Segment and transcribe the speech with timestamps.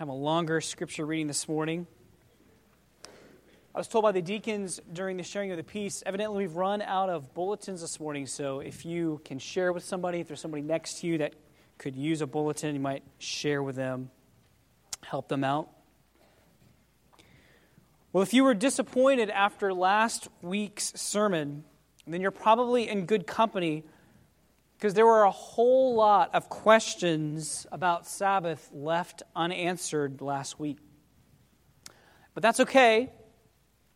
[0.00, 1.86] have a longer scripture reading this morning.
[3.74, 6.80] I was told by the deacons during the sharing of the peace, evidently we've run
[6.80, 10.62] out of bulletins this morning, so if you can share with somebody, if there's somebody
[10.62, 11.34] next to you that
[11.76, 14.10] could use a bulletin, you might share with them,
[15.02, 15.68] help them out.
[18.14, 21.64] Well, if you were disappointed after last week's sermon,
[22.06, 23.84] then you're probably in good company
[24.80, 30.78] because there were a whole lot of questions about Sabbath left unanswered last week.
[32.32, 33.10] But that's okay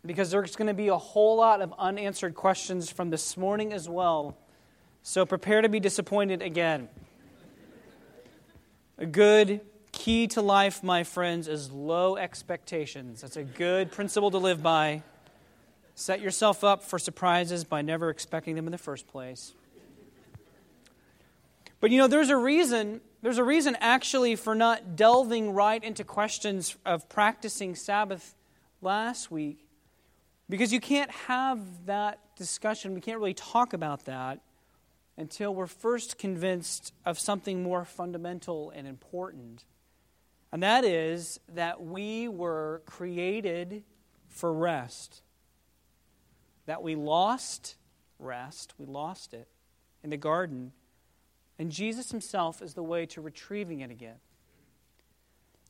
[0.05, 3.89] because there's going to be a whole lot of unanswered questions from this morning as
[3.89, 4.37] well.
[5.03, 6.91] So prepare to be disappointed again.
[8.99, 13.23] A good key to life, my friends, is low expectations.
[13.23, 15.03] That's a good principle to live by.
[15.95, 19.55] Set yourself up for surprises by never expecting them in the first place.
[21.85, 26.03] But you know, there's a reason, there's a reason actually for not delving right into
[26.03, 28.35] questions of practicing Sabbath
[28.81, 29.67] last week.
[30.49, 34.41] Because you can't have that discussion, we can't really talk about that
[35.19, 39.67] until we're first convinced of something more fundamental and important.
[40.53, 43.85] And that is that we were created
[44.31, 45.21] for rest.
[46.65, 47.77] That we lost
[48.19, 49.49] rest, we lost it
[50.03, 50.73] in the garden.
[51.59, 54.17] And Jesus himself is the way to retrieving it again.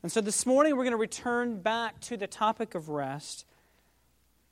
[0.02, 3.46] And so this morning we're going to return back to the topic of rest.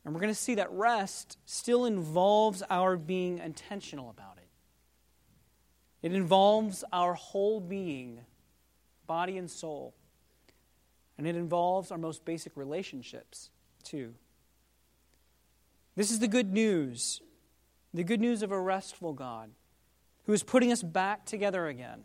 [0.05, 4.49] And we're going to see that rest still involves our being intentional about it.
[6.07, 8.21] It involves our whole being,
[9.07, 9.95] body and soul.
[11.17, 13.51] And it involves our most basic relationships,
[13.85, 14.15] too.
[15.95, 17.21] This is the good news
[17.95, 19.51] the good news of a restful God
[20.25, 22.05] who is putting us back together again.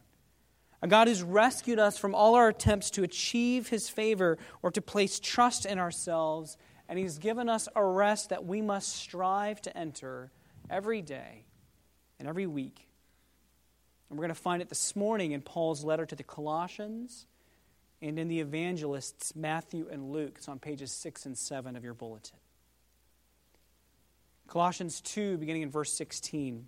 [0.81, 4.81] A God who's rescued us from all our attempts to achieve his favor or to
[4.81, 9.75] place trust in ourselves, and he's given us a rest that we must strive to
[9.75, 10.31] enter
[10.69, 11.45] every day
[12.19, 12.87] and every week.
[14.09, 17.25] And we're going to find it this morning in Paul's letter to the Colossians
[18.01, 20.35] and in the evangelists Matthew and Luke.
[20.37, 22.37] It's on pages 6 and 7 of your bulletin.
[24.47, 26.67] Colossians 2, beginning in verse 16.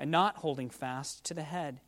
[0.00, 1.78] and not holding fast to the head,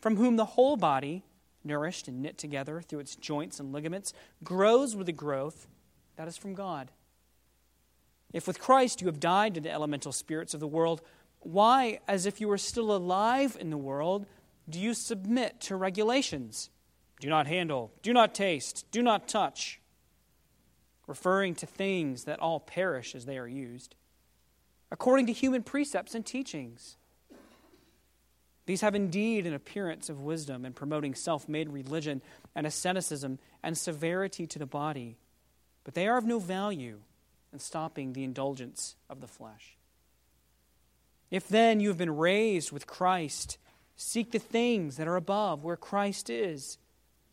[0.00, 1.24] from whom the whole body,
[1.64, 4.14] nourished and knit together through its joints and ligaments,
[4.44, 5.66] grows with the growth
[6.14, 6.92] that is from God.
[8.32, 11.02] If with Christ you have died to the elemental spirits of the world,
[11.40, 14.24] why, as if you were still alive in the world,
[14.68, 16.70] do you submit to regulations?
[17.18, 19.80] Do not handle, do not taste, do not touch,
[21.08, 23.96] referring to things that all perish as they are used,
[24.92, 26.96] according to human precepts and teachings.
[28.66, 32.22] These have indeed an appearance of wisdom in promoting self made religion
[32.54, 35.16] and asceticism and severity to the body,
[35.84, 37.00] but they are of no value
[37.52, 39.76] in stopping the indulgence of the flesh.
[41.30, 43.58] If then you have been raised with Christ,
[43.96, 46.78] Seek the things that are above, where Christ is,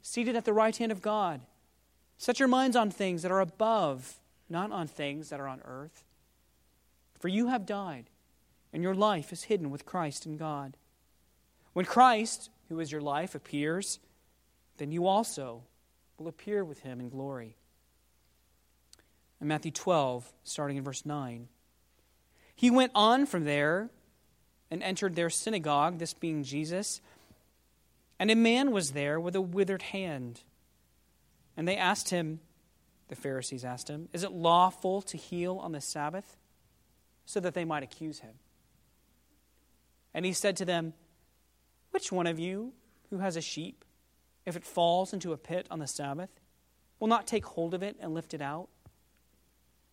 [0.01, 1.41] seated at the right hand of God.
[2.17, 4.19] Set your minds on things that are above,
[4.49, 6.03] not on things that are on earth.
[7.17, 8.09] For you have died,
[8.73, 10.77] and your life is hidden with Christ in God.
[11.73, 13.99] When Christ, who is your life, appears,
[14.77, 15.63] then you also
[16.17, 17.55] will appear with him in glory.
[19.41, 21.47] In Matthew 12, starting in verse 9,
[22.55, 23.89] he went on from there
[24.69, 27.01] and entered their synagogue, this being Jesus.
[28.19, 30.41] And a man was there with a withered hand.
[31.55, 32.41] And they asked him,
[33.07, 36.37] the Pharisees asked him, Is it lawful to heal on the Sabbath?
[37.25, 38.35] So that they might accuse him.
[40.13, 40.93] And he said to them,
[41.91, 42.73] Which one of you
[43.09, 43.83] who has a sheep,
[44.45, 46.29] if it falls into a pit on the Sabbath,
[46.99, 48.69] will not take hold of it and lift it out?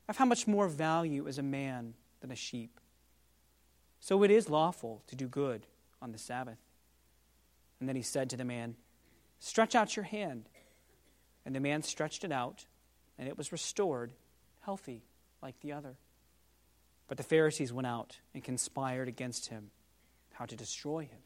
[0.08, 2.81] Of how much more value is a man than a sheep?
[4.00, 5.66] So it is lawful to do good
[6.00, 6.58] on the Sabbath.
[7.81, 8.76] And then he said to the man,
[9.38, 10.48] Stretch out your hand.
[11.44, 12.66] And the man stretched it out,
[13.19, 14.12] and it was restored,
[14.60, 15.04] healthy
[15.43, 15.96] like the other.
[17.08, 19.70] But the Pharisees went out and conspired against him,
[20.32, 21.20] how to destroy him.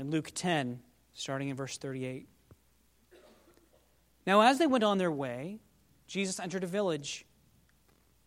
[0.00, 0.80] In Luke 10,
[1.12, 2.26] starting in verse 38,
[4.26, 5.58] Now, as they went on their way,
[6.06, 7.26] Jesus entered a village,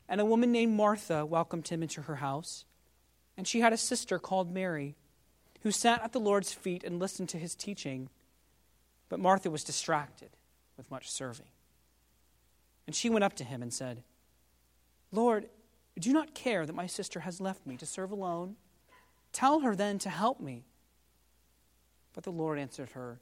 [0.08, 2.66] and a woman named Martha welcomed him into her house.
[3.36, 4.96] And she had a sister called Mary,
[5.64, 8.10] who sat at the Lord's feet and listened to his teaching.
[9.10, 10.30] But Martha was distracted
[10.78, 11.50] with much serving.
[12.86, 14.04] And she went up to him and said,
[15.12, 15.50] Lord,
[15.98, 18.58] do not care that my sister has left me to serve alone?
[19.31, 20.66] Tell her then to help me.
[22.13, 23.19] But the Lord answered her,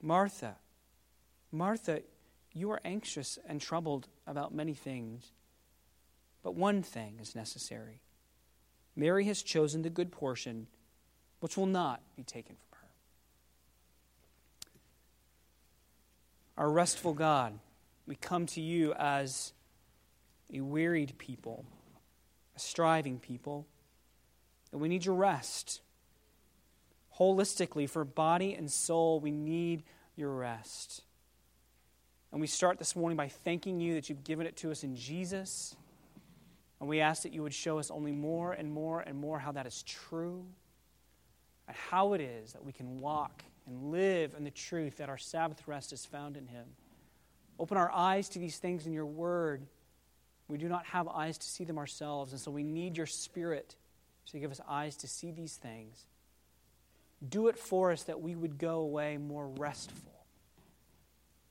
[0.00, 0.56] Martha,
[1.52, 2.02] Martha,
[2.52, 5.32] you are anxious and troubled about many things,
[6.42, 8.00] but one thing is necessary.
[8.94, 10.66] Mary has chosen the good portion,
[11.40, 12.88] which will not be taken from her.
[16.56, 17.58] Our restful God,
[18.06, 19.52] we come to you as
[20.52, 21.66] a wearied people,
[22.54, 23.66] a striving people,
[24.72, 25.82] and we need your rest.
[27.18, 29.82] Holistically, for body and soul, we need
[30.16, 31.02] your rest.
[32.32, 34.96] And we start this morning by thanking you that you've given it to us in
[34.96, 35.74] Jesus.
[36.80, 39.52] And we ask that you would show us only more and more and more how
[39.52, 40.44] that is true
[41.66, 45.18] and how it is that we can walk and live in the truth that our
[45.18, 46.66] Sabbath rest is found in Him.
[47.58, 49.66] Open our eyes to these things in your word.
[50.48, 53.74] We do not have eyes to see them ourselves, and so we need your Spirit
[54.30, 56.04] to give us eyes to see these things.
[57.26, 60.12] Do it for us that we would go away more restful.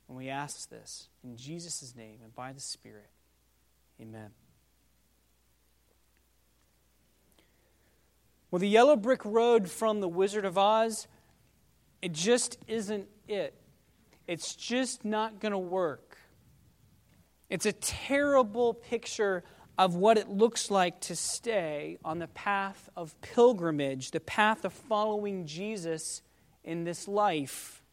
[0.07, 3.09] And we ask this in Jesus' name and by the Spirit.
[3.99, 4.29] Amen.
[8.51, 11.07] Well, the yellow brick road from the Wizard of Oz,
[12.01, 13.53] it just isn't it.
[14.27, 16.17] It's just not going to work.
[17.49, 19.43] It's a terrible picture
[19.77, 24.71] of what it looks like to stay on the path of pilgrimage, the path of
[24.71, 26.21] following Jesus
[26.63, 27.83] in this life.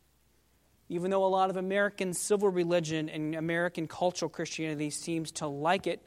[0.88, 5.87] Even though a lot of American civil religion and American cultural Christianity seems to like
[5.87, 6.00] it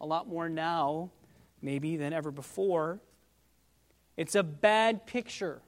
[0.00, 1.10] a lot more now,
[1.62, 3.00] maybe than ever before,
[4.16, 5.60] it's a bad picture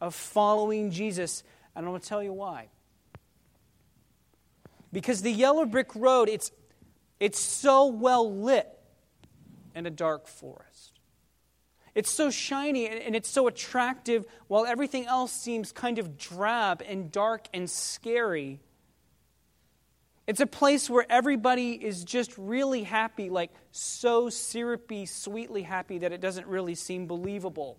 [0.00, 1.42] of following Jesus.
[1.74, 2.68] And I'm going to tell you why.
[4.92, 6.50] Because the yellow brick road, it's,
[7.20, 8.66] it's so well lit
[9.74, 10.98] in a dark forest.
[11.94, 17.12] It's so shiny and it's so attractive while everything else seems kind of drab and
[17.12, 18.60] dark and scary.
[20.26, 26.12] It's a place where everybody is just really happy, like so syrupy, sweetly happy that
[26.12, 27.78] it doesn't really seem believable.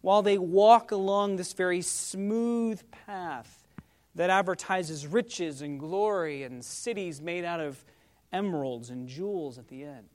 [0.00, 3.68] While they walk along this very smooth path
[4.14, 7.84] that advertises riches and glory and cities made out of
[8.32, 10.08] emeralds and jewels at the end.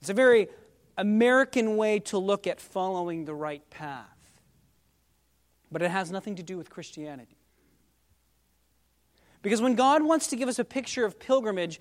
[0.00, 0.48] It's a very
[0.96, 4.06] American way to look at following the right path.
[5.72, 7.36] But it has nothing to do with Christianity.
[9.42, 11.80] Because when God wants to give us a picture of pilgrimage,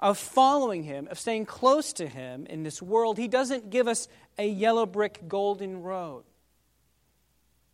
[0.00, 4.08] of following Him, of staying close to Him in this world, He doesn't give us
[4.38, 6.24] a yellow brick golden road.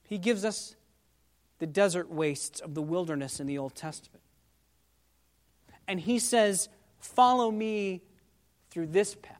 [0.07, 0.77] He gives us
[1.59, 4.23] the desert wastes of the wilderness in the Old Testament.
[5.87, 8.03] And He says, Follow me
[8.71, 9.39] through this path.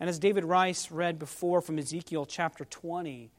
[0.00, 3.30] And as David Rice read before from Ezekiel chapter 20,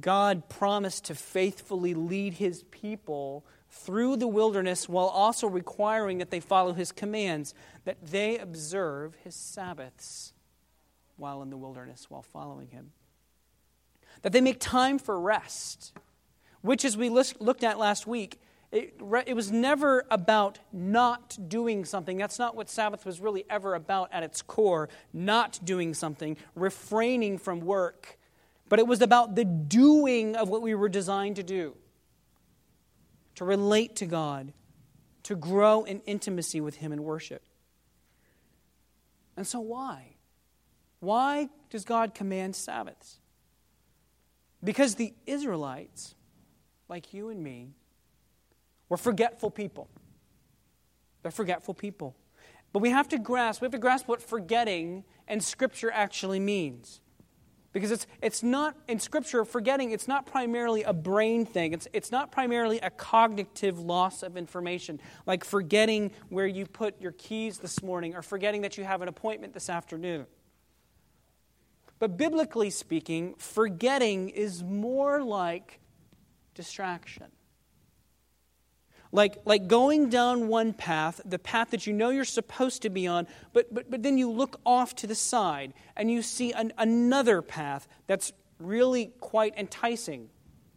[0.00, 6.40] God promised to faithfully lead his people through the wilderness while also requiring that they
[6.40, 10.32] follow his commands, that they observe his Sabbaths
[11.16, 12.92] while in the wilderness, while following him.
[14.22, 15.92] That they make time for rest,
[16.60, 18.40] which, as we looked at last week,
[18.70, 22.18] it, it, was never about not doing something.
[22.18, 24.90] That's not what Sabbath was really ever about at its core.
[25.12, 28.18] Not doing something, refraining from work.
[28.68, 31.76] But it was about the doing of what we were designed to do
[33.36, 34.52] to relate to God,
[35.22, 37.42] to grow in intimacy with Him in worship.
[39.36, 40.16] And so, why?
[40.98, 43.20] Why does God command Sabbaths?
[44.62, 46.16] Because the Israelites,
[46.88, 47.74] like you and me,
[48.88, 49.88] we're forgetful people.
[51.22, 52.16] They're forgetful people.
[52.72, 57.00] But we have to grasp, we have to grasp what forgetting and Scripture actually means.
[57.72, 61.74] Because it's, it's not, in Scripture, forgetting, it's not primarily a brain thing.
[61.74, 67.12] It's, it's not primarily a cognitive loss of information, like forgetting where you put your
[67.12, 70.26] keys this morning or forgetting that you have an appointment this afternoon.
[71.98, 75.80] But biblically speaking, forgetting is more like
[76.54, 77.26] distraction.
[79.10, 83.06] Like, like going down one path, the path that you know you're supposed to be
[83.06, 86.72] on, but, but, but then you look off to the side and you see an,
[86.76, 90.28] another path that's really quite enticing.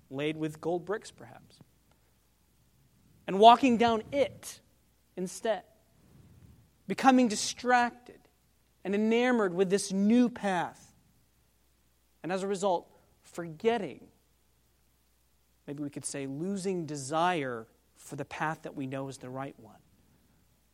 [0.09, 1.57] laid with gold bricks, perhaps,
[3.27, 4.59] and walking down it
[5.15, 5.63] instead,
[6.87, 8.19] becoming distracted
[8.83, 10.93] and enamored with this new path,
[12.23, 12.87] and as a result,
[13.23, 14.07] forgetting,
[15.65, 17.67] maybe we could say, losing desire
[18.11, 19.79] for the path that we know is the right one,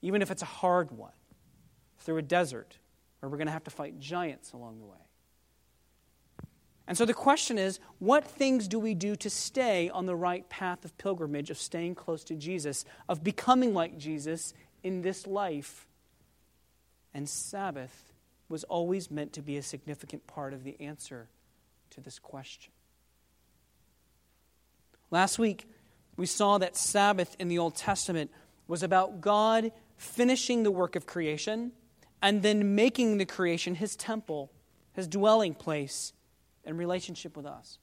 [0.02, 1.12] even if it's a hard one,
[2.00, 2.80] through a desert
[3.20, 4.98] where we're going to have to fight giants along the way.
[6.88, 10.50] And so the question is what things do we do to stay on the right
[10.50, 15.86] path of pilgrimage, of staying close to Jesus, of becoming like Jesus in this life?
[17.14, 18.14] And Sabbath
[18.50, 21.30] was always meant to be a significant part of the answer
[21.92, 22.74] to this question.
[25.12, 25.68] Last week,
[26.18, 28.32] we saw that Sabbath in the Old Testament
[28.68, 31.72] was about God finishing the work of creation
[32.22, 34.52] and then making the creation his temple,
[34.94, 36.14] his dwelling place
[36.66, 37.78] and relationship with us.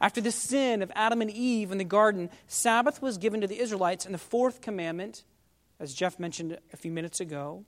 [0.00, 3.60] After the sin of Adam and Eve in the garden, Sabbath was given to the
[3.60, 5.24] Israelites in the fourth commandment,
[5.78, 7.64] as Jeff mentioned a few minutes ago,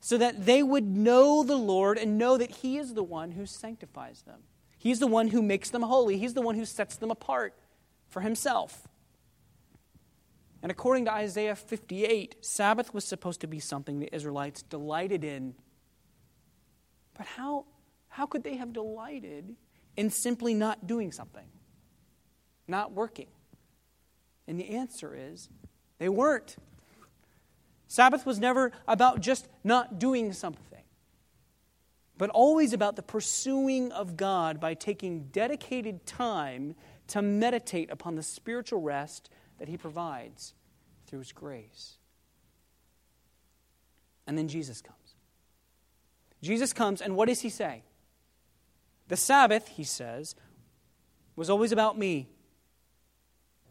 [0.00, 3.46] so that they would know the Lord and know that He is the one who
[3.46, 4.40] sanctifies them.
[4.76, 7.54] He's the one who makes them holy, He's the one who sets them apart
[8.16, 8.88] for Himself.
[10.62, 15.54] And according to Isaiah 58, Sabbath was supposed to be something the Israelites delighted in.
[17.14, 17.66] But how,
[18.08, 19.54] how could they have delighted
[19.98, 21.44] in simply not doing something,
[22.66, 23.26] not working?
[24.48, 25.50] And the answer is
[25.98, 26.56] they weren't.
[27.86, 30.84] Sabbath was never about just not doing something,
[32.16, 36.76] but always about the pursuing of God by taking dedicated time
[37.08, 40.54] to meditate upon the spiritual rest that He provides
[41.06, 41.98] through His grace.
[44.26, 44.96] And then Jesus comes.
[46.42, 47.82] Jesus comes, and what does He say?
[49.08, 50.34] The Sabbath, he says,
[51.36, 52.28] was always about me.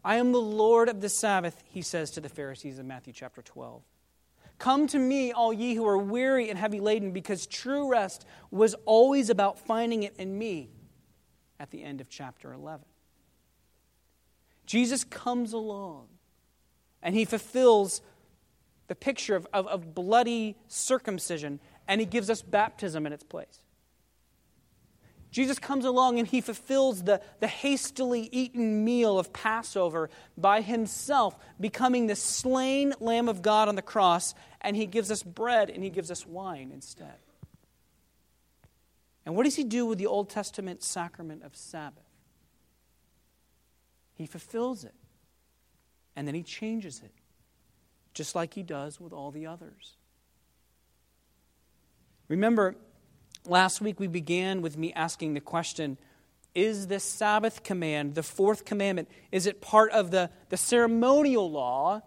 [0.04, 3.42] I am the Lord of the Sabbath, he says to the Pharisees in Matthew chapter
[3.42, 3.82] 12.
[4.60, 8.76] Come to me, all ye who are weary and heavy laden, because true rest was
[8.86, 10.70] always about finding it in me
[11.60, 12.86] at the end of chapter 11.
[14.66, 16.08] Jesus comes along
[17.02, 18.02] and he fulfills
[18.88, 23.62] the picture of, of, of bloody circumcision and he gives us baptism in its place.
[25.36, 31.38] Jesus comes along and he fulfills the, the hastily eaten meal of Passover by himself
[31.60, 35.84] becoming the slain Lamb of God on the cross, and he gives us bread and
[35.84, 37.18] he gives us wine instead.
[39.26, 42.05] And what does he do with the Old Testament sacrament of Sabbath?
[44.16, 44.96] He fulfills it,
[46.16, 47.12] and then he changes it,
[48.14, 49.98] just like he does with all the others.
[52.28, 52.76] Remember,
[53.48, 55.98] Last week we began with me asking the question
[56.56, 62.02] Is this Sabbath command, the fourth commandment, is it part of the, the ceremonial law,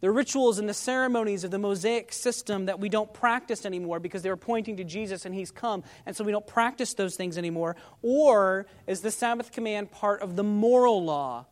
[0.00, 4.22] the rituals and the ceremonies of the Mosaic system that we don't practice anymore because
[4.22, 7.76] they're pointing to Jesus and He's come, and so we don't practice those things anymore?
[8.02, 11.46] Or is the Sabbath command part of the moral law,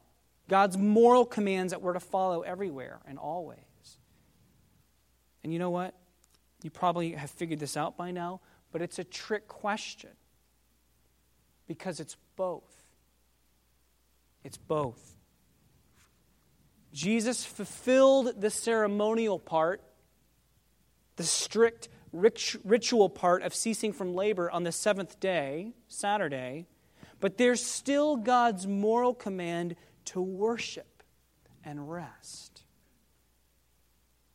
[0.49, 3.59] God's moral commands that we're to follow everywhere and always?
[5.43, 5.95] And you know what?
[6.63, 8.41] You probably have figured this out by now.
[8.71, 10.11] But it's a trick question
[11.69, 12.63] because it's both.
[14.45, 15.15] It's both.
[16.93, 19.83] Jesus fulfilled the ceremonial part,
[21.17, 26.67] the strict ritual part of ceasing from labor on the seventh day, Saturday,
[27.21, 31.03] but there's still God's moral command to worship
[31.65, 32.65] and rest.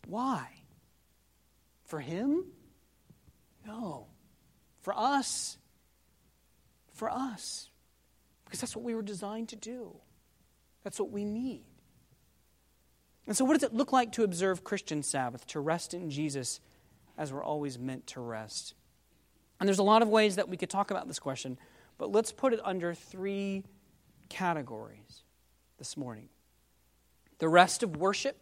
[0.08, 0.48] Why?
[1.86, 2.46] For Him?
[3.66, 4.08] No.
[4.82, 5.58] For us.
[6.94, 7.70] For us.
[8.46, 9.98] Because that's what we were designed to do.
[10.84, 11.67] That's what we need.
[13.28, 16.62] And so, what does it look like to observe Christian Sabbath, to rest in Jesus
[17.18, 18.74] as we're always meant to rest?
[19.60, 21.60] And there's a lot of ways that we could talk about this question,
[21.98, 23.64] but let's put it under three
[24.30, 25.24] categories
[25.78, 26.30] this morning.
[27.40, 28.38] The rest of worship,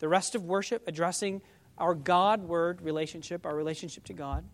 [0.00, 1.40] the rest of worship addressing
[1.78, 4.44] our God word relationship, our relationship to God.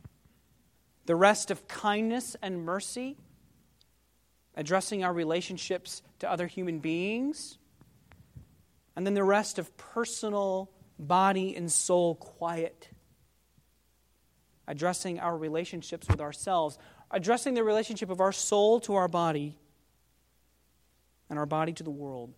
[1.06, 3.16] The rest of kindness and mercy,
[4.54, 7.58] addressing our relationships to other human beings,
[8.99, 12.88] and then the rest of personal body and soul quiet,
[14.67, 16.81] addressing our relationships with ourselves,
[17.12, 19.57] addressing the relationship of our soul to our body
[21.31, 22.35] and our body to the world.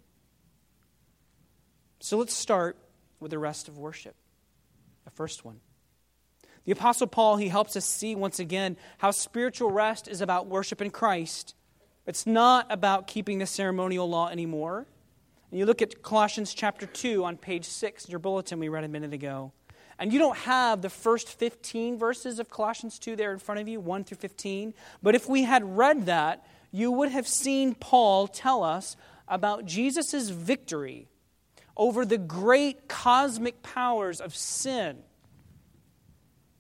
[2.01, 2.77] So let's start
[3.21, 4.15] with the rest of worship,
[5.07, 5.61] the first one.
[6.67, 10.83] The Apostle Paul, he helps us see once again how spiritual rest is about worship
[10.83, 11.55] in Christ
[12.07, 14.87] It's not about keeping the ceremonial law anymore.
[15.51, 18.85] And you look at Colossians chapter 2 on page 6 in your bulletin we read
[18.85, 19.53] a minute ago.
[19.99, 23.69] And you don't have the first 15 verses of Colossians 2 there in front of
[23.69, 24.75] you, 1 through 15.
[25.03, 30.31] But if we had read that, you would have seen Paul tell us about Jesus'
[30.31, 31.09] victory
[31.77, 34.99] over the great cosmic powers of sin,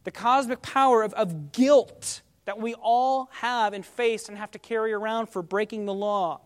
[0.02, 4.58] the cosmic power of, of guilt that we all have and face and have to
[4.58, 6.40] carry around for breaking the law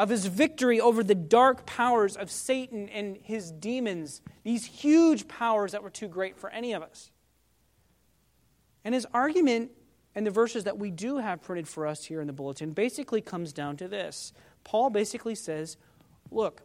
[0.00, 5.72] of his victory over the dark powers of Satan and his demons, these huge powers
[5.72, 7.10] that were too great for any of us.
[8.82, 9.72] And his argument
[10.14, 13.20] and the verses that we do have printed for us here in the bulletin basically
[13.20, 14.32] comes down to this.
[14.64, 15.76] Paul basically says,
[16.30, 16.62] look,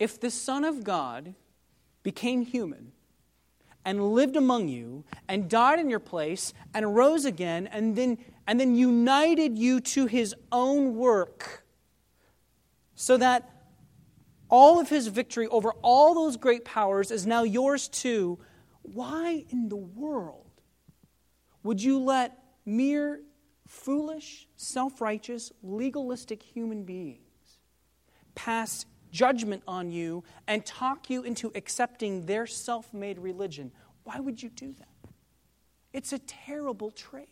[0.00, 1.36] if the Son of God
[2.02, 2.90] became human
[3.84, 8.58] and lived among you and died in your place and rose again and then, and
[8.58, 11.62] then united you to his own work,
[13.00, 13.48] so that
[14.50, 18.38] all of his victory over all those great powers is now yours too,
[18.82, 20.50] why in the world
[21.62, 23.22] would you let mere
[23.66, 27.58] foolish, self righteous, legalistic human beings
[28.34, 33.72] pass judgment on you and talk you into accepting their self made religion?
[34.04, 35.10] Why would you do that?
[35.94, 37.26] It's a terrible trade.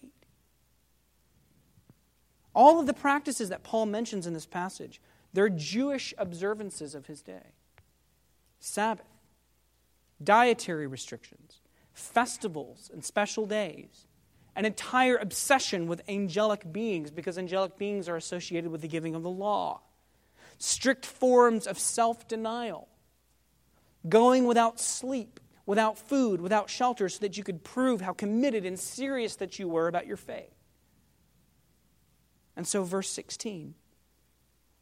[2.54, 4.98] All of the practices that Paul mentions in this passage
[5.32, 7.52] they're Jewish observances of his day
[8.60, 9.06] Sabbath,
[10.22, 11.60] dietary restrictions,
[11.92, 14.06] festivals and special days,
[14.56, 19.22] an entire obsession with angelic beings because angelic beings are associated with the giving of
[19.22, 19.80] the law,
[20.58, 22.88] strict forms of self denial,
[24.08, 28.78] going without sleep, without food, without shelter, so that you could prove how committed and
[28.78, 30.54] serious that you were about your faith.
[32.56, 33.74] And so, verse 16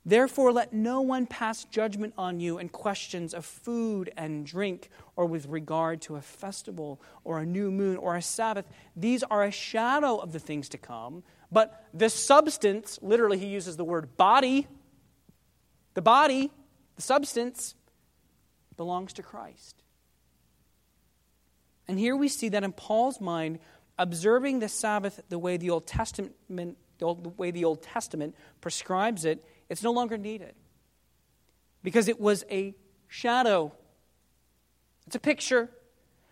[0.08, 5.26] Therefore, let no one pass judgment on you in questions of food and drink, or
[5.26, 8.66] with regard to a festival, or a new moon, or a Sabbath.
[8.94, 11.24] These are a shadow of the things to come.
[11.50, 14.68] But the substance, literally, he uses the word body,
[15.94, 16.52] the body,
[16.94, 17.74] the substance,
[18.76, 19.82] belongs to Christ.
[21.88, 23.58] And here we see that in Paul's mind,
[23.98, 26.36] observing the Sabbath the way the Old Testament,
[26.98, 30.54] the way the Old Testament prescribes it, it's no longer needed
[31.82, 32.74] because it was a
[33.08, 33.72] shadow.
[35.06, 35.70] It's a picture,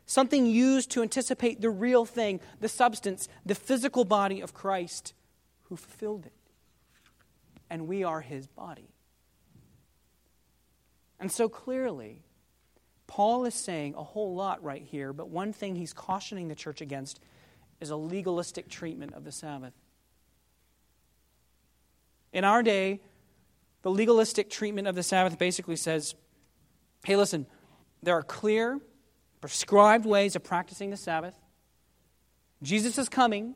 [0.06, 5.14] something used to anticipate the real thing, the substance, the physical body of Christ
[5.64, 6.32] who fulfilled it.
[7.70, 8.88] And we are his body.
[11.18, 12.22] And so clearly,
[13.06, 16.80] Paul is saying a whole lot right here, but one thing he's cautioning the church
[16.80, 17.20] against
[17.80, 19.72] is a legalistic treatment of the Sabbath.
[22.32, 23.00] In our day,
[23.84, 26.16] the legalistic treatment of the Sabbath basically says
[27.04, 27.46] hey, listen,
[28.02, 28.80] there are clear,
[29.42, 31.34] prescribed ways of practicing the Sabbath.
[32.62, 33.54] Jesus is coming,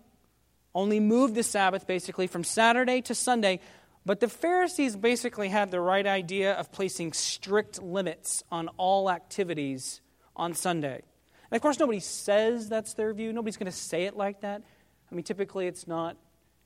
[0.75, 3.61] only moved the Sabbath basically from Saturday to Sunday.
[4.05, 10.03] But the Pharisees basically had the right idea of placing strict limits on all activities
[10.37, 11.03] on Sunday.
[11.51, 13.33] And of course, nobody says that's their view.
[13.33, 14.63] Nobody's going to say it like that.
[15.11, 16.19] I mean, typically it's not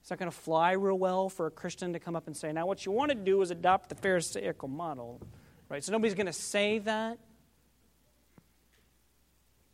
[0.03, 2.53] it's not going to fly real well for a Christian to come up and say,
[2.53, 5.23] now what you want to do is adopt the Pharisaical model.
[5.69, 5.83] Right?
[5.83, 7.19] So nobody's going to say that.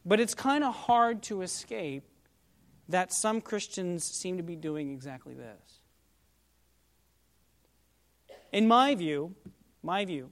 [0.05, 2.05] But it's kind of hard to escape
[2.91, 5.81] that some Christians seem to be doing exactly this.
[8.53, 9.35] In my view,
[9.83, 10.31] my view,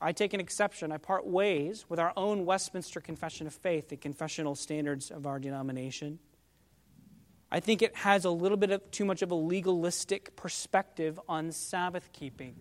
[0.00, 0.92] I take an exception.
[0.92, 5.38] I part ways with our own Westminster Confession of Faith, the confessional standards of our
[5.38, 6.20] denomination.
[7.52, 11.50] I think it has a little bit of too much of a legalistic perspective on
[11.50, 12.54] Sabbath keeping.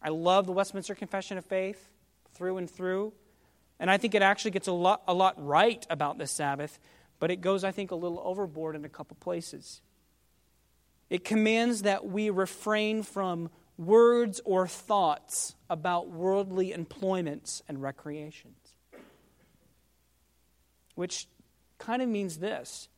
[0.00, 1.90] I love the Westminster Confession of Faith
[2.32, 3.12] through and through,
[3.78, 6.78] and I think it actually gets a lot, a lot right about the Sabbath,
[7.18, 9.82] but it goes, I think, a little overboard in a couple places.
[11.10, 18.74] It commands that we refrain from words or thoughts about worldly employments and recreations,
[20.94, 21.28] which
[21.78, 22.88] kind of means this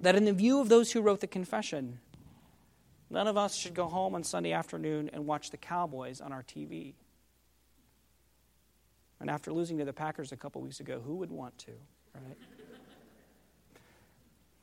[0.00, 1.98] that in the view of those who wrote the confession,
[3.10, 6.42] none of us should go home on Sunday afternoon and watch the Cowboys on our
[6.42, 6.94] TV.
[9.20, 11.72] And after losing to the Packers a couple weeks ago, who would want to,
[12.14, 12.36] right?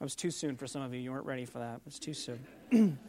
[0.04, 1.00] That was too soon for some of you.
[1.00, 1.76] You weren't ready for that.
[1.76, 2.46] It was too soon.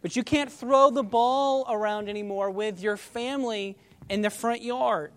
[0.00, 3.76] but you can't throw the ball around anymore with your family
[4.08, 5.12] in the front yard.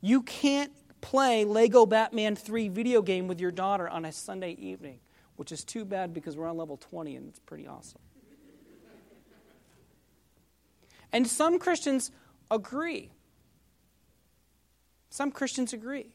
[0.00, 5.00] You can't play Lego Batman 3 video game with your daughter on a Sunday evening
[5.40, 8.02] which is too bad because we're on level 20 and it's pretty awesome.
[11.14, 12.10] and some Christians
[12.50, 13.10] agree.
[15.08, 16.14] Some Christians agree.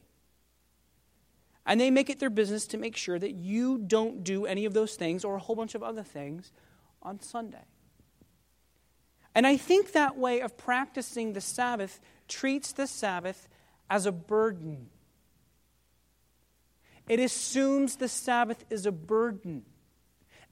[1.66, 4.74] And they make it their business to make sure that you don't do any of
[4.74, 6.52] those things or a whole bunch of other things
[7.02, 7.66] on Sunday.
[9.34, 13.48] And I think that way of practicing the Sabbath treats the Sabbath
[13.88, 14.88] as a burden.
[17.08, 19.62] It assumes the Sabbath is a burden.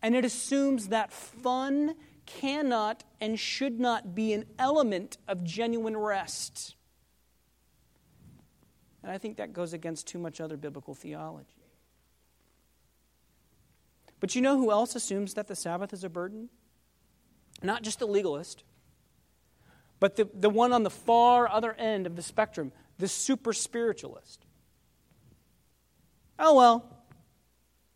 [0.02, 1.94] And it assumes that fun
[2.26, 6.74] cannot and should not be an element of genuine rest.
[9.02, 11.48] And I think that goes against too much other biblical theology.
[14.20, 16.48] But you know who else assumes that the Sabbath is a burden?
[17.62, 18.64] Not just the legalist,
[20.00, 24.44] but the, the one on the far other end of the spectrum, the super spiritualist.
[26.38, 26.84] Oh, well,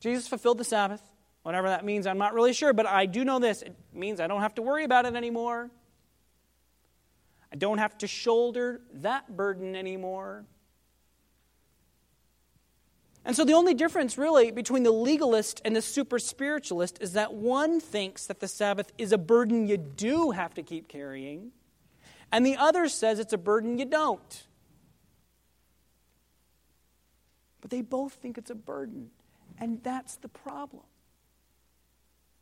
[0.00, 1.02] Jesus fulfilled the Sabbath,
[1.42, 3.62] whatever that means, I'm not really sure, but I do know this.
[3.62, 5.70] It means I don't have to worry about it anymore.
[7.52, 10.44] I don't have to shoulder that burden anymore.
[13.24, 17.34] And so the only difference, really, between the legalist and the super spiritualist is that
[17.34, 21.52] one thinks that the Sabbath is a burden you do have to keep carrying,
[22.30, 24.47] and the other says it's a burden you don't.
[27.60, 29.10] But they both think it's a burden,
[29.58, 30.84] and that's the problem.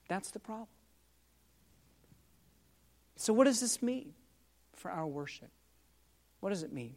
[0.09, 0.68] That's the problem.
[3.16, 4.12] So, what does this mean
[4.74, 5.50] for our worship?
[6.40, 6.96] What does it mean?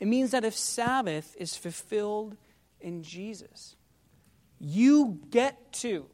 [0.00, 2.36] It means that if Sabbath is fulfilled
[2.80, 3.76] in Jesus.
[4.58, 6.06] You get to,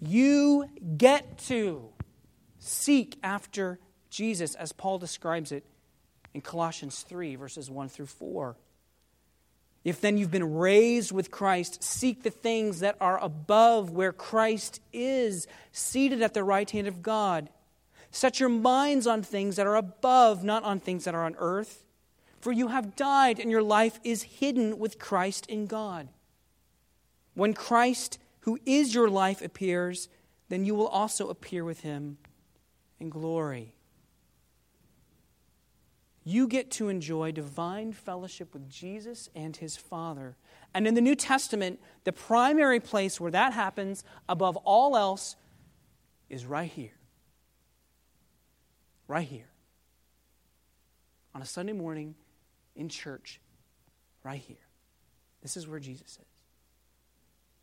[0.00, 1.88] you get to
[2.58, 3.78] seek after
[4.10, 5.64] Jesus as Paul describes it
[6.34, 8.56] in Colossians 3, verses 1 through 4.
[9.84, 14.80] If then you've been raised with Christ, seek the things that are above where Christ
[14.92, 17.48] is, seated at the right hand of God.
[18.12, 21.84] Set your minds on things that are above, not on things that are on earth.
[22.40, 26.08] For you have died, and your life is hidden with Christ in God.
[27.34, 30.08] When Christ, who is your life, appears,
[30.48, 32.18] then you will also appear with him
[33.00, 33.74] in glory.
[36.24, 40.36] You get to enjoy divine fellowship with Jesus and his Father.
[40.72, 45.36] And in the New Testament, the primary place where that happens above all else
[46.30, 46.94] is right here.
[49.08, 49.48] Right here.
[51.34, 52.14] On a Sunday morning
[52.76, 53.40] in church
[54.22, 54.56] right here.
[55.42, 56.42] This is where Jesus is.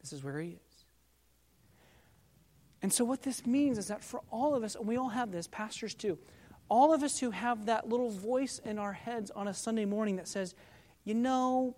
[0.02, 0.86] This is where he is.
[2.82, 5.32] And so, what this means is that for all of us, and we all have
[5.32, 6.18] this, pastors too,
[6.70, 10.16] all of us who have that little voice in our heads on a Sunday morning
[10.18, 10.56] that says,
[11.04, 11.76] you know,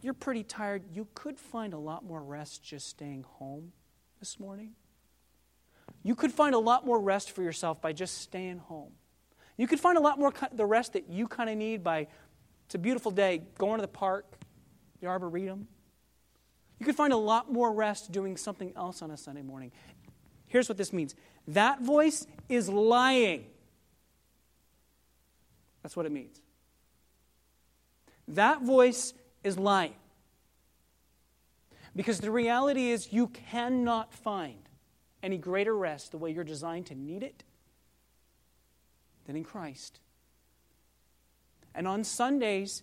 [0.00, 0.82] you're pretty tired.
[0.92, 3.72] You could find a lot more rest just staying home
[4.18, 4.72] this morning.
[6.02, 8.92] You could find a lot more rest for yourself by just staying home.
[9.56, 12.08] You could find a lot more the rest that you kind of need by
[12.66, 14.34] it's a beautiful day, going to the park,
[15.00, 15.68] the arboretum.
[16.78, 19.70] You could find a lot more rest doing something else on a Sunday morning.
[20.48, 21.14] Here's what this means
[21.48, 23.46] that voice is lying.
[25.82, 26.40] That's what it means.
[28.28, 29.94] That voice is lying.
[31.94, 34.68] Because the reality is, you cannot find
[35.22, 37.44] any greater rest the way you're designed to need it
[39.26, 40.00] than in Christ.
[41.74, 42.82] And on Sundays,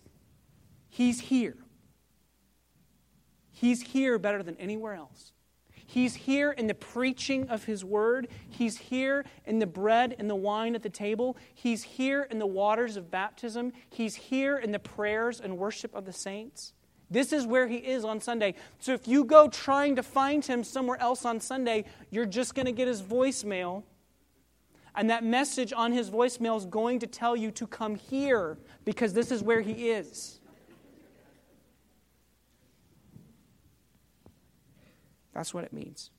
[0.90, 1.56] He's here.
[3.52, 5.32] He's here better than anywhere else.
[5.90, 8.28] He's here in the preaching of His Word.
[8.48, 11.36] He's here in the bread and the wine at the table.
[11.52, 13.72] He's here in the waters of baptism.
[13.88, 16.74] He's here in the prayers and worship of the saints.
[17.10, 18.54] This is where He is on Sunday.
[18.78, 22.66] So if you go trying to find Him somewhere else on Sunday, you're just going
[22.66, 23.82] to get His voicemail
[24.94, 29.12] and that message on his voicemail is going to tell you to come here because
[29.12, 30.39] this is where he is.
[35.40, 36.10] That's what it means.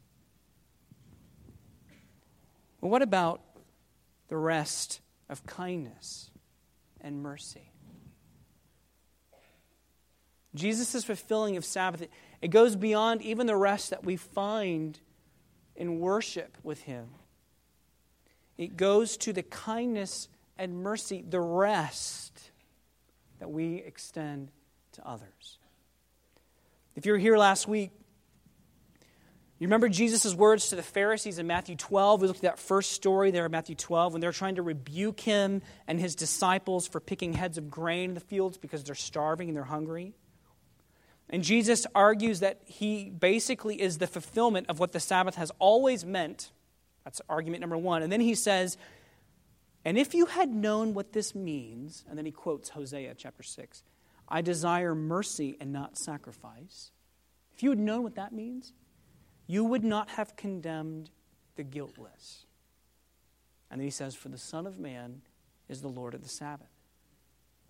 [2.80, 3.42] Well, what about
[4.30, 6.32] the rest of kindness
[7.00, 7.70] and mercy?
[10.56, 12.08] Jesus' fulfilling of Sabbath,
[12.42, 14.98] it goes beyond even the rest that we find
[15.76, 17.10] in worship with him.
[18.58, 22.50] It goes to the kindness and mercy, the rest
[23.38, 24.50] that we extend
[24.94, 25.60] to others.
[26.96, 27.92] If you were here last week,
[29.62, 32.22] you remember Jesus' words to the Pharisees in Matthew 12?
[32.22, 35.20] We looked at that first story there in Matthew 12 when they're trying to rebuke
[35.20, 39.50] him and his disciples for picking heads of grain in the fields because they're starving
[39.50, 40.16] and they're hungry.
[41.30, 46.04] And Jesus argues that he basically is the fulfillment of what the Sabbath has always
[46.04, 46.52] meant.
[47.04, 48.02] That's argument number one.
[48.02, 48.80] And then he says,
[49.86, 53.84] And if you had known what this means, and then he quotes Hosea chapter 6,
[54.28, 56.90] I desire mercy and not sacrifice.
[57.54, 58.74] If you had known what that means,
[59.48, 61.10] you would not have condemned
[61.56, 62.46] the guiltless.
[63.70, 65.22] And then he says, For the Son of Man
[65.70, 66.70] is the Lord of the Sabbath.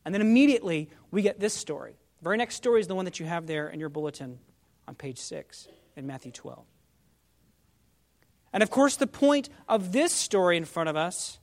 [0.06, 1.94] And then immediately we get this story.
[2.20, 4.40] The very next story is the one that you have there in your bulletin
[4.88, 6.66] on page 6 in Matthew 12.
[8.54, 11.40] And of course, the point of this story in front of us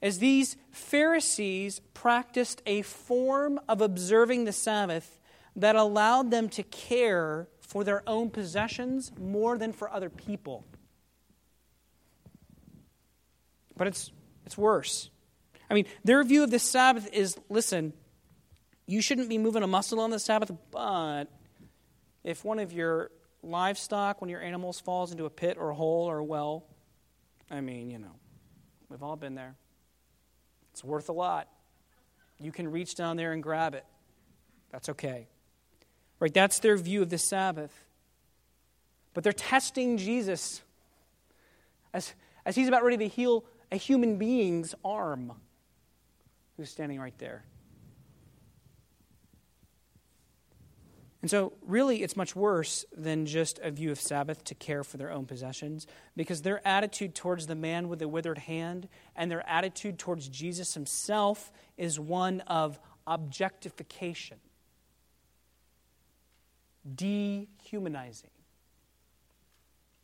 [0.00, 5.18] is these Pharisees practiced a form of observing the Sabbath
[5.56, 10.64] that allowed them to care for their own possessions more than for other people.
[13.76, 14.12] But it's,
[14.46, 15.10] it's worse.
[15.68, 17.92] I mean, their view of the Sabbath is listen,
[18.86, 21.24] you shouldn't be moving a muscle on the Sabbath, but
[22.22, 23.10] if one of your
[23.42, 26.66] livestock, one of your animals falls into a pit or a hole or a well,
[27.50, 28.14] I mean, you know,
[28.88, 29.56] we've all been there.
[30.72, 31.48] It's worth a lot.
[32.38, 33.84] You can reach down there and grab it.
[34.70, 35.28] That's okay.
[36.24, 36.32] Right?
[36.32, 37.70] That's their view of the Sabbath.
[39.12, 40.62] But they're testing Jesus
[41.92, 42.14] as,
[42.46, 45.34] as he's about ready to heal a human being's arm
[46.56, 47.44] who's standing right there.
[51.20, 54.96] And so, really, it's much worse than just a view of Sabbath to care for
[54.96, 59.46] their own possessions, because their attitude towards the man with the withered hand and their
[59.46, 64.38] attitude towards Jesus himself is one of objectification,
[66.92, 68.30] dehumanizing.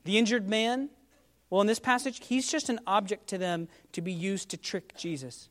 [0.04, 0.90] The injured man,
[1.50, 4.96] well, in this passage, he's just an object to them to be used to trick
[4.96, 5.48] Jesus.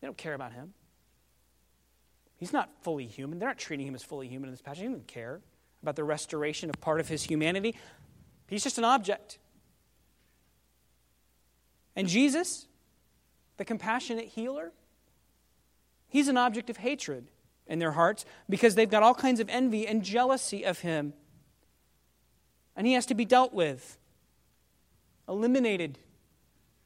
[0.00, 0.74] They don't care about him.
[2.36, 3.38] He's not fully human.
[3.38, 4.82] They're not treating him as fully human in this passage.
[4.82, 5.40] He doesn't care
[5.82, 7.74] about the restoration of part of his humanity.
[8.48, 9.38] He's just an object.
[11.96, 12.66] And Jesus,
[13.58, 14.72] the compassionate healer,
[16.08, 17.28] he's an object of hatred
[17.70, 21.14] in their hearts because they've got all kinds of envy and jealousy of him.
[22.76, 23.98] And he has to be dealt with,
[25.28, 25.98] eliminated,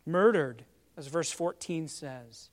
[0.07, 0.65] murdered,
[0.97, 2.51] as verse 14 says.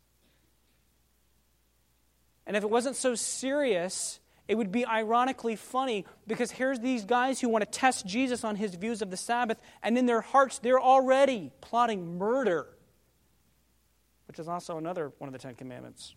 [2.47, 7.41] And if it wasn't so serious, it would be ironically funny because here's these guys
[7.41, 10.59] who want to test Jesus on his views of the Sabbath, and in their hearts,
[10.59, 12.67] they're already plotting murder,
[14.27, 16.15] which is also another one of the Ten Commandments.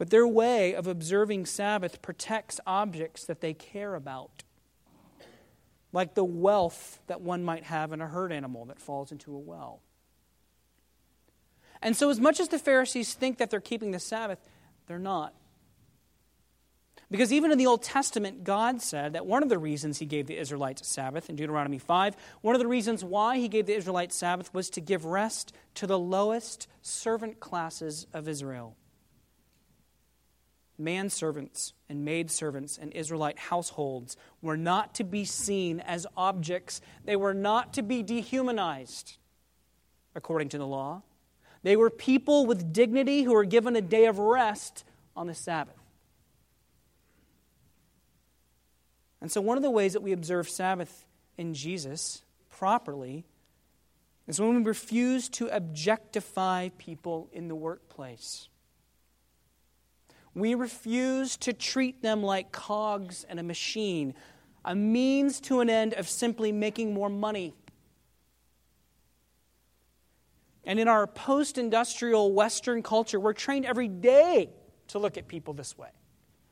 [0.00, 4.44] But their way of observing Sabbath protects objects that they care about,
[5.92, 9.38] like the wealth that one might have in a herd animal that falls into a
[9.38, 9.82] well.
[11.82, 14.38] And so, as much as the Pharisees think that they're keeping the Sabbath,
[14.86, 15.34] they're not.
[17.10, 20.26] Because even in the Old Testament, God said that one of the reasons He gave
[20.26, 24.16] the Israelites Sabbath in Deuteronomy 5, one of the reasons why He gave the Israelites
[24.16, 28.78] Sabbath was to give rest to the lowest servant classes of Israel.
[30.80, 37.34] Manservants and maidservants in Israelite households were not to be seen as objects, they were
[37.34, 39.18] not to be dehumanized,
[40.14, 41.02] according to the law.
[41.62, 45.76] They were people with dignity who were given a day of rest on the Sabbath.
[49.20, 51.04] And so, one of the ways that we observe Sabbath
[51.36, 53.24] in Jesus properly
[54.26, 58.49] is when we refuse to objectify people in the workplace.
[60.34, 64.14] We refuse to treat them like cogs in a machine,
[64.64, 67.54] a means to an end of simply making more money.
[70.64, 74.50] And in our post industrial Western culture, we're trained every day
[74.88, 75.88] to look at people this way.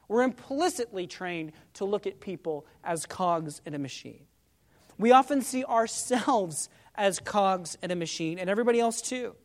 [0.09, 4.25] We're implicitly trained to look at people as cogs in a machine.
[4.97, 9.37] We often see ourselves as cogs in a machine, and everybody else too.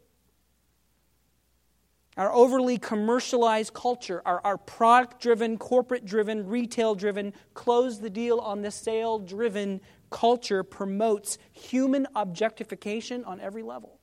[2.16, 8.38] Our overly commercialized culture, our, our product driven, corporate driven, retail driven, close the deal
[8.40, 14.00] on the sale driven culture promotes human objectification on every level.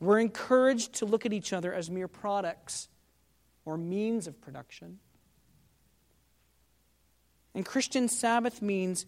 [0.00, 2.88] We're encouraged to look at each other as mere products
[3.64, 4.98] or means of production.
[7.54, 9.06] And Christian Sabbath means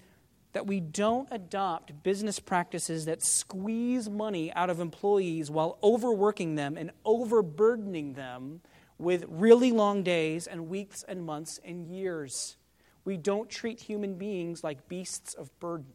[0.55, 6.77] that we don't adopt business practices that squeeze money out of employees while overworking them
[6.77, 8.61] and overburdening them
[8.97, 12.57] with really long days and weeks and months and years.
[13.05, 15.93] We don't treat human beings like beasts of burden.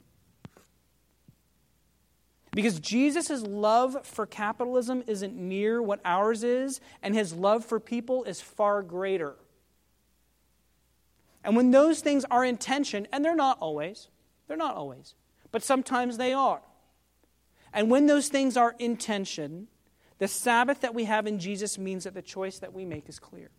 [2.51, 8.25] Because Jesus' love for capitalism isn't near what ours is, and his love for people
[8.25, 9.35] is far greater.
[11.43, 14.09] And when those things are in tension, and they're not always,
[14.49, 15.13] they're not always,
[15.51, 16.61] but sometimes they are.
[17.71, 19.67] And when those things are in tension,
[20.17, 23.19] the Sabbath that we have in Jesus means that the choice that we make is
[23.19, 23.51] clear.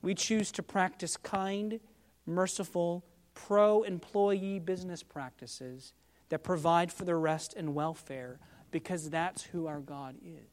[0.00, 1.80] We choose to practice kind,
[2.24, 5.92] merciful, pro employee business practices
[6.28, 8.38] that provide for the rest and welfare
[8.70, 10.50] because that's who our God is.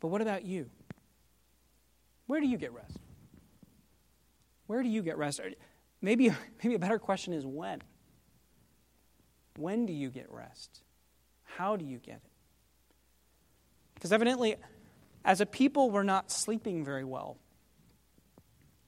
[0.00, 0.70] But what about you?
[2.26, 2.98] Where do you get rest?
[4.66, 5.40] Where do you get rest?
[6.00, 6.30] Maybe,
[6.62, 7.82] maybe a better question is when?
[9.56, 10.82] When do you get rest?
[11.44, 12.30] How do you get it?
[13.94, 14.56] Because evidently,
[15.24, 17.36] as a people, we're not sleeping very well.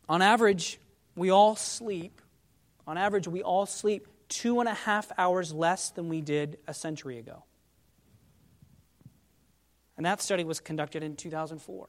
[0.08, 0.78] On average,
[1.14, 2.20] we all sleep,
[2.86, 6.74] on average, we all sleep two and a half hours less than we did a
[6.74, 7.44] century ago.
[9.96, 11.88] And that study was conducted in 2004.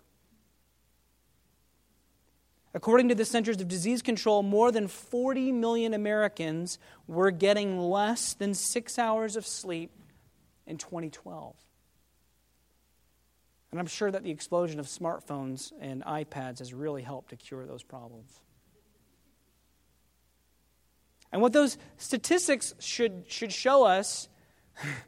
[2.74, 6.78] According to the Centers of Disease Control, more than 40 million Americans
[7.08, 9.92] were getting less than six hours of sleep
[10.66, 11.56] in 2012.
[13.72, 17.66] And I'm sure that the explosion of smartphones and iPads has really helped to cure
[17.66, 18.40] those problems.
[21.32, 24.30] And what those statistics should, should show us,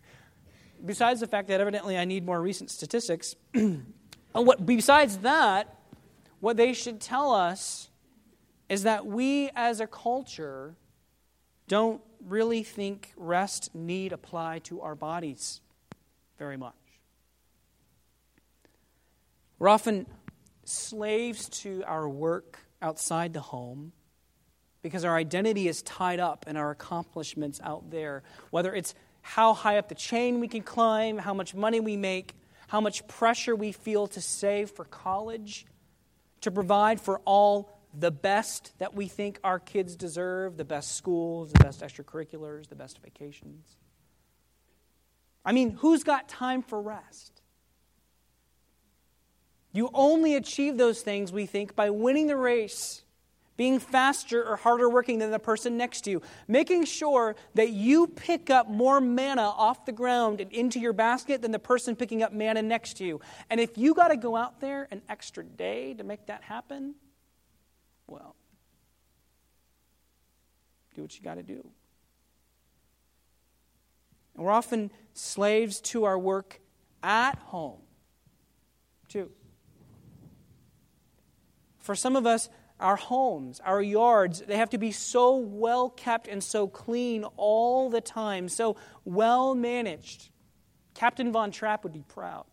[0.86, 3.36] besides the fact that evidently I need more recent statistics,
[4.34, 5.79] what, besides that,
[6.40, 7.90] what they should tell us
[8.70, 10.76] is that we as a culture
[11.68, 15.62] don't really think rest need apply to our bodies
[16.38, 16.74] very much.
[19.58, 20.06] We're often
[20.64, 23.92] slaves to our work outside the home
[24.82, 29.78] because our identity is tied up in our accomplishments out there, whether it's how high
[29.78, 32.34] up the chain we can climb, how much money we make,
[32.68, 35.66] how much pressure we feel to save for college,
[36.42, 41.52] to provide for all the best that we think our kids deserve the best schools,
[41.52, 43.78] the best extracurriculars, the best vacations.
[45.44, 47.42] I mean, who's got time for rest?
[49.72, 53.04] You only achieve those things, we think, by winning the race
[53.60, 58.08] being faster or harder working than the person next to you, making sure that you
[58.08, 62.24] pick up more manna off the ground and into your basket than the person picking
[62.24, 63.20] up manna next to you.
[63.50, 66.96] And if you got to go out there an extra day to make that happen,
[68.08, 68.34] well,
[70.96, 71.68] do what you got to do.
[74.38, 76.62] And we're often slaves to our work
[77.04, 77.82] at home,
[79.10, 79.30] too.
[81.80, 82.48] For some of us,
[82.80, 87.90] our homes, our yards, they have to be so well kept and so clean all
[87.90, 90.30] the time, so well managed.
[90.94, 92.46] Captain Von Trapp would be proud.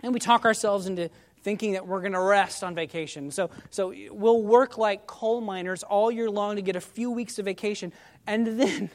[0.00, 1.10] And we talk ourselves into
[1.42, 3.30] thinking that we're going to rest on vacation.
[3.30, 7.38] So, so we'll work like coal miners all year long to get a few weeks
[7.38, 7.92] of vacation.
[8.26, 8.90] And then,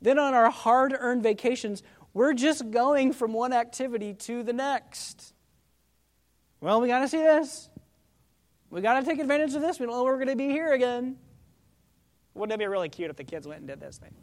[0.00, 5.33] then on our hard earned vacations, we're just going from one activity to the next.
[6.64, 7.68] Well, we got to see this.
[8.70, 9.78] We got to take advantage of this.
[9.78, 11.18] We don't know we're going to be here again.
[12.32, 14.14] Wouldn't it be really cute if the kids went and did this thing?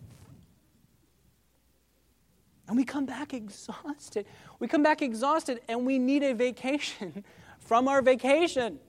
[2.67, 4.25] And we come back exhausted.
[4.58, 7.23] We come back exhausted and we need a vacation
[7.60, 8.80] from our vacation.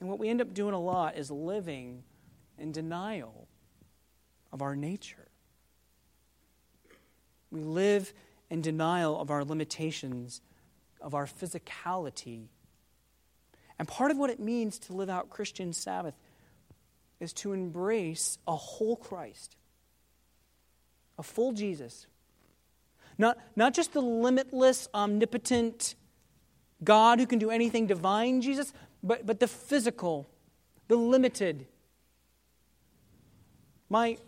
[0.00, 2.04] And what we end up doing a lot is living
[2.58, 3.48] in denial
[4.50, 5.28] of our nature.
[7.50, 8.14] We live
[8.50, 10.40] and denial of our limitations,
[11.00, 12.46] of our physicality.
[13.78, 16.14] And part of what it means to live out Christian Sabbath
[17.20, 19.56] is to embrace a whole Christ,
[21.18, 22.06] a full Jesus.
[23.16, 25.94] Not, not just the limitless, omnipotent
[26.82, 28.72] God who can do anything divine, Jesus,
[29.02, 30.28] but, but the physical,
[30.88, 31.66] the limited.
[33.88, 34.18] My,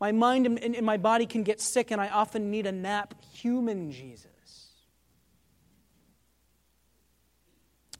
[0.00, 3.14] my mind and, and my body can get sick, and I often need a nap.
[3.32, 4.26] Human Jesus.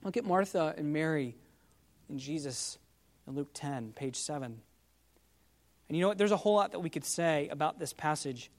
[0.03, 1.37] Look at Martha and Mary
[2.09, 2.79] and Jesus
[3.27, 4.61] in Luke 10, page 7.
[5.89, 6.19] And you know what?
[6.19, 8.51] There's a whole lot that we could say about this passage,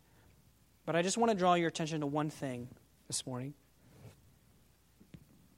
[0.85, 2.67] but I just want to draw your attention to one thing
[3.07, 3.53] this morning.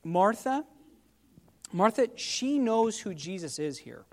[0.04, 0.64] Martha,
[1.72, 4.06] Martha, she knows who Jesus is here.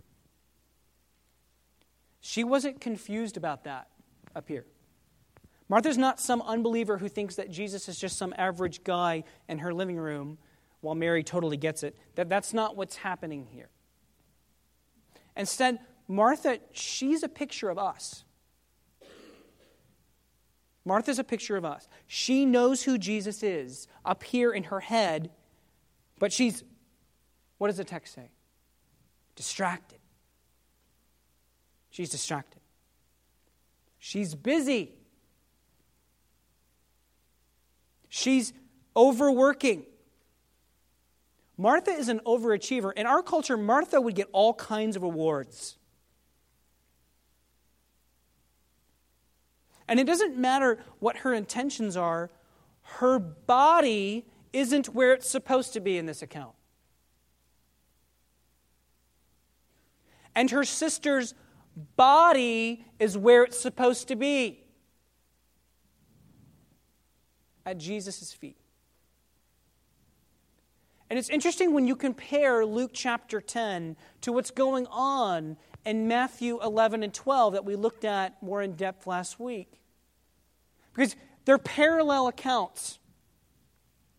[2.26, 3.86] She wasn't confused about that
[4.34, 4.66] up here.
[5.68, 9.72] Martha's not some unbeliever who thinks that Jesus is just some average guy in her
[9.72, 10.36] living room
[10.80, 11.96] while Mary totally gets it.
[12.16, 13.68] That, that's not what's happening here.
[15.36, 18.24] Instead, Martha, she's a picture of us.
[20.84, 21.86] Martha's a picture of us.
[22.08, 25.30] She knows who Jesus is up here in her head,
[26.18, 26.64] but she's,
[27.58, 28.30] what does the text say?
[29.36, 30.00] Distracted.
[31.96, 32.60] She's distracted.
[33.98, 34.92] She's busy.
[38.10, 38.52] She's
[38.94, 39.86] overworking.
[41.56, 42.92] Martha is an overachiever.
[42.92, 45.78] In our culture, Martha would get all kinds of awards.
[49.88, 52.30] And it doesn't matter what her intentions are,
[52.82, 56.56] her body isn't where it's supposed to be in this account.
[60.34, 61.32] And her sister's
[61.76, 64.64] body is where it's supposed to be
[67.64, 68.56] at Jesus' feet.
[71.08, 76.60] And it's interesting when you compare Luke chapter 10 to what's going on in Matthew
[76.62, 79.80] 11 and 12 that we looked at more in depth last week.
[80.92, 81.14] Because
[81.44, 82.98] they're parallel accounts.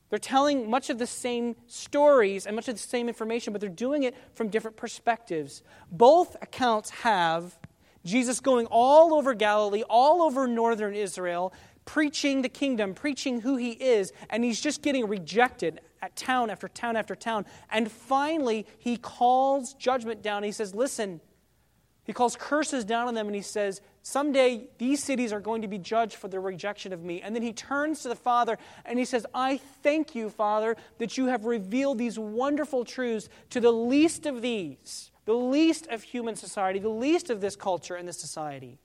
[0.09, 3.69] They're telling much of the same stories and much of the same information, but they're
[3.69, 5.63] doing it from different perspectives.
[5.91, 7.59] Both accounts have
[8.05, 11.53] Jesus going all over Galilee, all over northern Israel,
[11.85, 16.67] preaching the kingdom, preaching who he is, and he's just getting rejected at town after
[16.67, 17.45] town after town.
[17.69, 20.43] And finally, he calls judgment down.
[20.43, 21.19] He says, Listen,
[22.07, 25.67] he calls curses down on them and he says, Someday these cities are going to
[25.67, 27.21] be judged for their rejection of me.
[27.21, 31.17] And then he turns to the Father and he says, I thank you, Father, that
[31.17, 36.37] you have revealed these wonderful truths to the least of these, the least of human
[36.37, 38.79] society, the least of this culture and this society.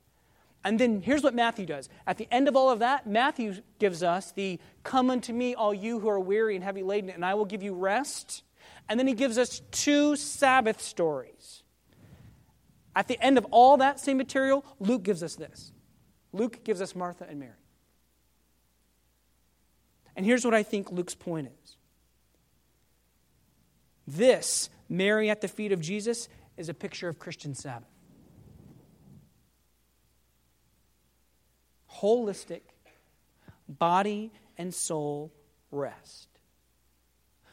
[0.65, 1.89] And then here's what Matthew does.
[2.09, 5.73] At the end of all of that, Matthew gives us the come unto me, all
[5.73, 8.43] you who are weary and heavy laden, and I will give you rest.
[8.89, 11.62] And then he gives us two Sabbath stories.
[12.95, 15.73] At the end of all that same material, Luke gives us this
[16.33, 17.53] Luke gives us Martha and Mary.
[20.15, 21.77] And here's what I think Luke's point is
[24.07, 27.89] this, Mary at the feet of Jesus, is a picture of Christian Sabbath.
[32.03, 32.63] holistic,
[33.69, 35.33] body and soul
[35.71, 36.29] rest.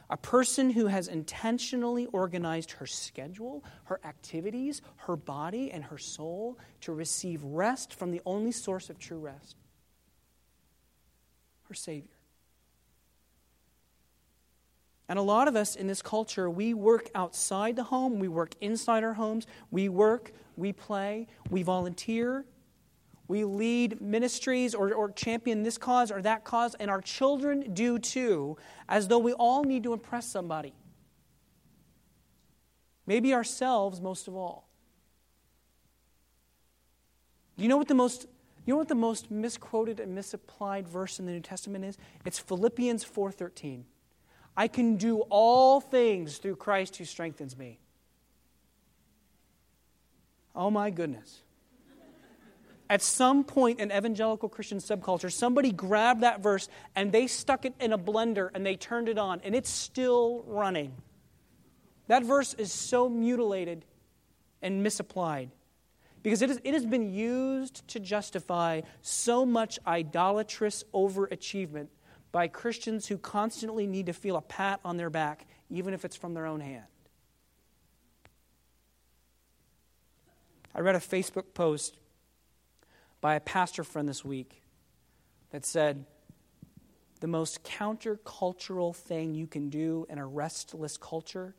[0.10, 6.58] A person who has intentionally organized her schedule, her activities, her body, and her soul
[6.82, 9.56] to receive rest from the only source of true rest
[11.70, 12.10] her Savior.
[15.08, 18.56] And a lot of us in this culture, we work outside the home, we work
[18.60, 22.46] inside our homes, we work, we play, we volunteer,
[23.30, 28.00] we lead ministries or, or champion this cause or that cause, and our children do
[28.00, 28.58] too,
[28.90, 30.74] as though we all need to impress somebody.
[33.06, 34.68] Maybe ourselves most of all.
[37.56, 38.26] You know what the most
[38.66, 41.98] you know what the most misquoted and misapplied verse in the New Testament is?
[42.26, 43.84] It's Philippians 4:13.
[44.58, 47.80] I can do all things through Christ who strengthens me.
[50.56, 51.44] Oh my goodness
[52.90, 57.76] at some point in evangelical Christian subculture, somebody grabbed that verse and they stuck it
[57.80, 60.96] in a blender and they turned it on, and it's still running.
[62.08, 63.86] That verse is so mutilated
[64.62, 65.52] and misapplied
[66.24, 71.88] because it, is, it has been used to justify so much idolatrous overachievement
[72.32, 76.16] by Christians who constantly need to feel a pat on their back, even if it's
[76.16, 76.86] from their own hand.
[80.74, 81.99] I read a Facebook post
[83.22, 84.62] by a pastor friend this week
[85.52, 86.06] that said,
[87.20, 91.56] the most countercultural thing you can do in a restless culture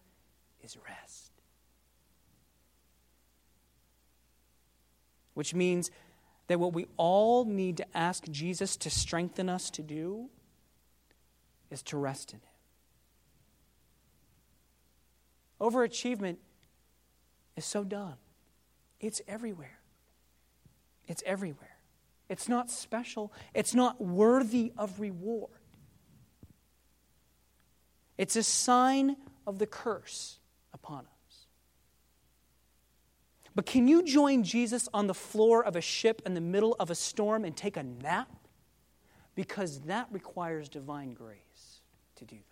[0.62, 1.32] is rest.
[5.34, 5.90] Which means
[6.48, 10.30] that what we all need to ask Jesus to strengthen us to do
[11.70, 12.46] is to rest in Him.
[15.60, 16.36] Overachievement
[17.56, 18.16] is so done,
[18.98, 19.79] it's everywhere.
[21.10, 21.76] It's everywhere.
[22.28, 25.50] It's not special, it's not worthy of reward.
[28.16, 30.38] It's a sign of the curse
[30.72, 31.46] upon us.
[33.56, 36.90] But can you join Jesus on the floor of a ship in the middle of
[36.90, 38.30] a storm and take a nap?
[39.34, 41.80] Because that requires divine grace
[42.16, 42.44] to do that.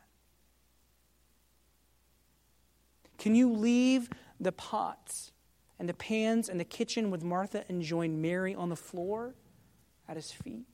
[3.19, 5.31] Can you leave the pots
[5.79, 9.35] and the pans and the kitchen with Martha and join Mary on the floor
[10.09, 10.67] at his feet?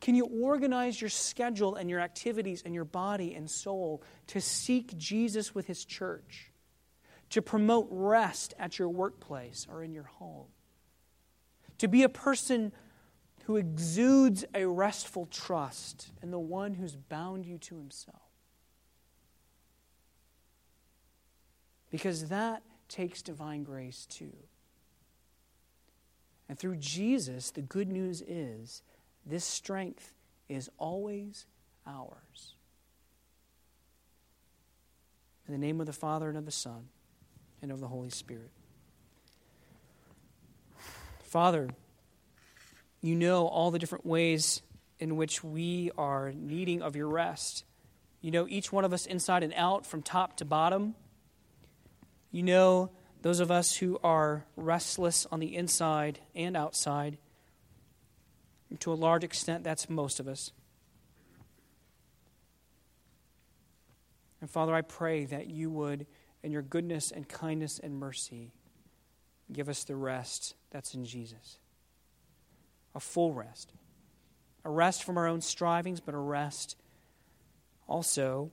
[0.00, 4.96] Can you organize your schedule and your activities and your body and soul to seek
[4.96, 6.52] Jesus with his church?
[7.30, 10.46] To promote rest at your workplace or in your home?
[11.78, 12.72] To be a person
[13.44, 18.22] who exudes a restful trust in the one who's bound you to himself?
[21.90, 24.32] Because that takes divine grace too.
[26.48, 28.82] And through Jesus, the good news is
[29.24, 30.14] this strength
[30.48, 31.46] is always
[31.86, 32.54] ours.
[35.46, 36.88] In the name of the Father, and of the Son,
[37.62, 38.50] and of the Holy Spirit.
[41.22, 41.68] Father,
[43.00, 44.62] you know all the different ways
[44.98, 47.64] in which we are needing of your rest.
[48.20, 50.94] You know each one of us inside and out, from top to bottom.
[52.30, 52.90] You know
[53.22, 57.18] those of us who are restless on the inside and outside.
[58.70, 60.52] And to a large extent, that's most of us.
[64.40, 66.06] And Father, I pray that you would,
[66.42, 68.52] in your goodness and kindness and mercy,
[69.52, 71.58] give us the rest that's in Jesus.
[72.94, 73.72] A full rest.
[74.64, 76.76] A rest from our own strivings, but a rest
[77.88, 78.50] also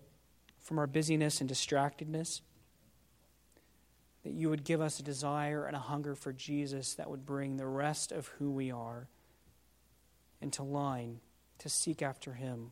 [0.60, 2.42] from our busyness and distractedness
[4.24, 7.58] that you would give us a desire and a hunger for Jesus that would bring
[7.58, 9.08] the rest of who we are
[10.42, 11.20] into line
[11.60, 12.72] to seek after Him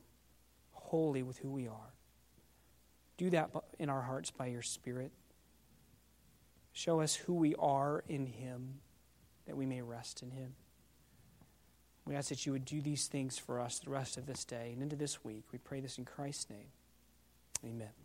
[0.71, 1.93] wholly with who we are.
[3.17, 5.11] Do that in our hearts by your Spirit.
[6.73, 8.79] Show us who we are in Him
[9.45, 10.53] that we may rest in Him.
[12.05, 14.71] We ask that you would do these things for us the rest of this day
[14.73, 15.45] and into this week.
[15.51, 16.67] We pray this in Christ's name.
[17.63, 18.00] Amen.